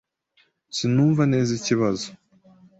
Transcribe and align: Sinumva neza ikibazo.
Sinumva 0.75 1.23
neza 1.33 1.51
ikibazo. 1.59 2.07